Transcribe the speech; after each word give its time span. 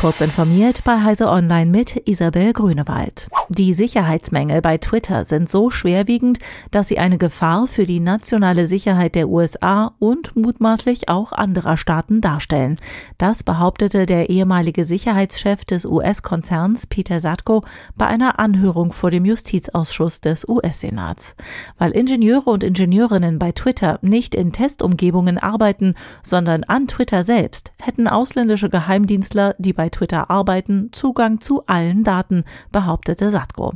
Kurz 0.00 0.22
informiert 0.22 0.82
bei 0.84 1.02
Heise 1.02 1.28
Online 1.28 1.68
mit 1.68 2.08
Isabel 2.08 2.54
Grünewald. 2.54 3.28
Die 3.50 3.74
Sicherheitsmängel 3.74 4.62
bei 4.62 4.78
Twitter 4.78 5.26
sind 5.26 5.50
so 5.50 5.68
schwerwiegend, 5.68 6.38
dass 6.70 6.88
sie 6.88 6.98
eine 6.98 7.18
Gefahr 7.18 7.66
für 7.66 7.84
die 7.84 8.00
nationale 8.00 8.66
Sicherheit 8.66 9.14
der 9.14 9.28
USA 9.28 9.92
und 9.98 10.34
mutmaßlich 10.36 11.10
auch 11.10 11.32
anderer 11.32 11.76
Staaten 11.76 12.22
darstellen. 12.22 12.76
Das 13.18 13.42
behauptete 13.42 14.06
der 14.06 14.30
ehemalige 14.30 14.86
Sicherheitschef 14.86 15.66
des 15.66 15.84
US-Konzerns 15.84 16.86
Peter 16.86 17.20
Satko 17.20 17.62
bei 17.94 18.06
einer 18.06 18.38
Anhörung 18.38 18.92
vor 18.92 19.10
dem 19.10 19.26
Justizausschuss 19.26 20.22
des 20.22 20.48
US-Senats. 20.48 21.34
Weil 21.76 21.90
Ingenieure 21.90 22.48
und 22.48 22.64
Ingenieurinnen 22.64 23.38
bei 23.38 23.52
Twitter 23.52 23.98
nicht 24.00 24.34
in 24.34 24.52
Testumgebungen 24.52 25.36
arbeiten, 25.36 25.94
sondern 26.22 26.64
an 26.64 26.86
Twitter 26.86 27.22
selbst, 27.22 27.72
hätten 27.78 28.08
ausländische 28.08 28.70
Geheimdienstler, 28.70 29.56
die 29.58 29.74
bei 29.74 29.89
Twitter 29.90 30.30
arbeiten, 30.30 30.90
Zugang 30.92 31.40
zu 31.40 31.66
allen 31.66 32.04
Daten, 32.04 32.44
behauptete 32.72 33.30
Satko. 33.30 33.74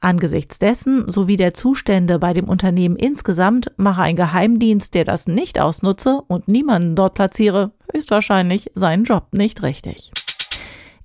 Angesichts 0.00 0.58
dessen 0.58 1.10
sowie 1.10 1.36
der 1.36 1.54
Zustände 1.54 2.18
bei 2.18 2.32
dem 2.32 2.48
Unternehmen 2.48 2.96
insgesamt 2.96 3.72
mache 3.76 4.02
ein 4.02 4.16
Geheimdienst, 4.16 4.94
der 4.94 5.04
das 5.04 5.26
nicht 5.26 5.60
ausnutze 5.60 6.22
und 6.26 6.48
niemanden 6.48 6.94
dort 6.94 7.14
platziere, 7.14 7.72
höchstwahrscheinlich 7.92 8.70
seinen 8.74 9.04
Job 9.04 9.28
nicht 9.32 9.62
richtig. 9.62 10.12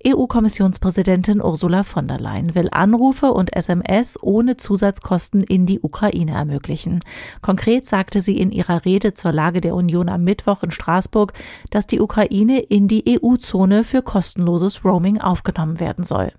EU-Kommissionspräsidentin 0.06 1.42
Ursula 1.42 1.82
von 1.82 2.06
der 2.06 2.20
Leyen 2.20 2.54
will 2.54 2.68
Anrufe 2.70 3.32
und 3.32 3.56
SMS 3.56 4.18
ohne 4.22 4.58
Zusatzkosten 4.58 5.42
in 5.42 5.64
die 5.64 5.80
Ukraine 5.80 6.32
ermöglichen. 6.32 7.00
Konkret 7.40 7.86
sagte 7.86 8.20
sie 8.20 8.38
in 8.38 8.52
ihrer 8.52 8.84
Rede 8.84 9.14
zur 9.14 9.32
Lage 9.32 9.62
der 9.62 9.74
Union 9.74 10.10
am 10.10 10.22
Mittwoch 10.22 10.62
in 10.62 10.70
Straßburg, 10.70 11.32
dass 11.70 11.86
die 11.86 12.00
Ukraine 12.00 12.60
in 12.60 12.86
die 12.86 13.18
EU-Zone 13.18 13.82
für 13.82 14.02
kostenloses 14.02 14.84
Roaming 14.84 15.20
aufgenommen 15.20 15.80
werden 15.80 16.04
soll. 16.04 16.32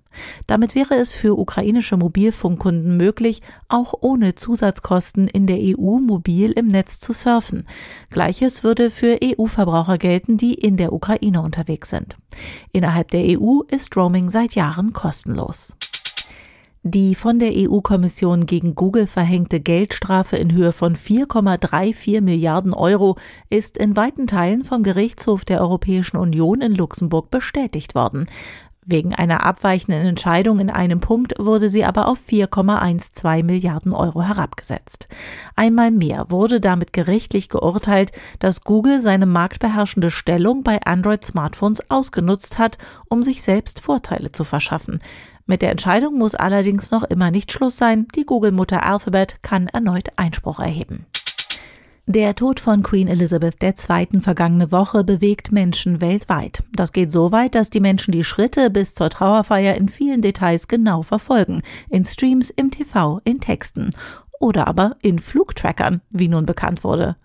Damit 0.48 0.76
wäre 0.76 0.96
es 0.96 1.16
für 1.16 1.38
ukrainische 1.38 1.98
Mobilfunkkunden 1.98 2.98
möglich, 2.98 3.42
auch 3.68 3.94
ohne 4.02 4.36
Zusatzkosten 4.36 5.28
in 5.28 5.48
der 5.48 5.58
EU 5.60 6.00
mobil 6.00 6.52
im 6.52 6.68
Netz 6.68 7.00
zu 7.00 7.14
surfen. 7.14 7.68
Gleiches 8.10 8.64
würde 8.64 8.92
für 8.92 9.20
EU-Verbraucher 9.24 9.98
gelten, 9.98 10.38
die 10.38 10.54
in 10.54 10.78
der 10.78 10.94
Ukraine 10.94 11.42
unterwegs 11.42 11.90
sind. 11.90 12.16
Innerhalb 12.72 13.10
der 13.10 13.40
EU 13.40 13.62
ist 13.70 13.96
Roaming 13.96 14.30
seit 14.30 14.56
Jahren 14.56 14.94
kostenlos. 14.94 15.76
Die 16.88 17.16
von 17.16 17.40
der 17.40 17.52
EU-Kommission 17.56 18.46
gegen 18.46 18.76
Google 18.76 19.08
verhängte 19.08 19.60
Geldstrafe 19.60 20.36
in 20.36 20.54
Höhe 20.54 20.72
von 20.72 20.96
4,34 20.96 22.22
Milliarden 22.22 22.76
Euro 22.76 23.18
ist 23.50 23.80
in 23.80 23.96
weiten 23.96 24.28
Teilen 24.28 24.64
vom 24.64 24.84
Gerichtshof 24.84 25.46
der 25.46 25.62
Europäischen 25.62 26.18
Union 26.18 26.62
in 26.62 26.76
Luxemburg 26.76 27.32
bestätigt 27.32 27.96
worden. 27.96 28.28
Wegen 28.88 29.16
einer 29.16 29.44
abweichenden 29.44 30.06
Entscheidung 30.06 30.60
in 30.60 30.70
einem 30.70 31.00
Punkt 31.00 31.34
wurde 31.40 31.72
sie 31.72 31.84
aber 31.84 32.08
auf 32.08 32.20
4,12 32.30 33.44
Milliarden 33.44 33.94
Euro 33.94 34.22
herabgesetzt. 34.22 35.08
Einmal 35.56 35.90
mehr 35.90 36.30
wurde 36.30 36.60
damit 36.60 36.94
gerichtlich 36.94 37.50
geurteilt, 37.50 38.12
dass 38.38 38.62
Google 38.62 39.02
seine 39.02 39.26
marktbeherrschende 39.26 40.12
Stellung 40.12 40.62
bei 40.62 40.80
Android-Smartphones 40.84 41.90
ausgenutzt 41.90 42.60
hat, 42.60 42.78
um 43.10 43.24
sich 43.24 43.42
selbst 43.42 43.80
Vorteile 43.80 44.32
zu 44.32 44.44
verschaffen. 44.44 45.00
Mit 45.48 45.64
der 45.64 45.72
Entscheidung 45.72 46.20
muss 46.20 46.36
allerdings 46.36 46.92
noch 46.92 47.04
immer 47.04 47.32
nicht 47.32 47.52
Schluss 47.52 47.78
sein. 47.78 48.08
Die 48.16 48.26
Google-Mutter 48.26 48.84
Alphabet 48.84 49.42
kann 49.42 49.68
erneut 49.68 50.10
Einspruch 50.16 50.60
erheben. 50.60 51.08
Der 52.08 52.36
Tod 52.36 52.60
von 52.60 52.84
Queen 52.84 53.08
Elizabeth 53.08 53.56
II. 53.64 54.22
vergangene 54.22 54.72
Woche 54.72 55.04
bewegt 55.04 55.52
Menschen 55.52 56.02
weltweit. 56.02 56.62
Das 56.72 56.92
geht 56.92 57.12
so 57.12 57.32
weit, 57.32 57.56
dass 57.56 57.72
die 57.72 57.80
Menschen 57.80 58.12
die 58.12 58.24
Schritte 58.24 58.70
bis 58.70 58.94
zur 58.94 59.10
Trauerfeier 59.10 59.74
in 59.74 59.90
vielen 59.90 60.22
Details 60.22 60.68
genau 60.68 61.02
verfolgen. 61.02 61.64
In 61.90 62.06
Streams, 62.06 62.52
im 62.52 62.70
TV, 62.70 63.22
in 63.24 63.42
Texten 63.42 63.90
oder 64.46 64.68
aber 64.68 64.96
in 65.02 65.18
Flugtrackern, 65.18 66.02
wie 66.12 66.28
nun 66.28 66.46
bekannt 66.46 66.84
wurde. 66.84 67.16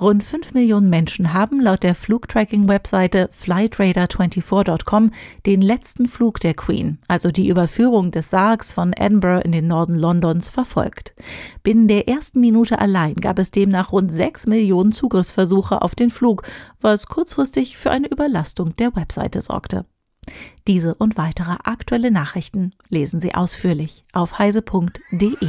Rund 0.00 0.22
5 0.22 0.54
Millionen 0.54 0.88
Menschen 0.88 1.34
haben 1.34 1.60
laut 1.60 1.82
der 1.82 1.96
Flugtracking-Webseite 1.96 3.30
flightradar24.com 3.36 5.10
den 5.44 5.60
letzten 5.60 6.06
Flug 6.06 6.38
der 6.38 6.54
Queen, 6.54 6.98
also 7.08 7.32
die 7.32 7.48
Überführung 7.48 8.12
des 8.12 8.30
Sargs 8.30 8.72
von 8.72 8.92
Edinburgh 8.92 9.44
in 9.44 9.50
den 9.50 9.66
Norden 9.66 9.96
Londons, 9.96 10.50
verfolgt. 10.50 11.14
Binnen 11.64 11.88
der 11.88 12.06
ersten 12.06 12.40
Minute 12.40 12.78
allein 12.78 13.14
gab 13.14 13.40
es 13.40 13.50
demnach 13.50 13.90
rund 13.90 14.12
6 14.12 14.46
Millionen 14.46 14.92
Zugriffsversuche 14.92 15.82
auf 15.82 15.96
den 15.96 16.10
Flug, 16.10 16.44
was 16.80 17.08
kurzfristig 17.08 17.76
für 17.76 17.90
eine 17.90 18.08
Überlastung 18.08 18.74
der 18.76 18.94
Webseite 18.94 19.40
sorgte. 19.40 19.84
Diese 20.66 20.94
und 20.94 21.16
weitere 21.16 21.56
aktuelle 21.64 22.10
Nachrichten 22.10 22.72
lesen 22.88 23.20
Sie 23.20 23.34
ausführlich 23.34 24.04
auf 24.12 24.38
heise.de. 24.38 25.48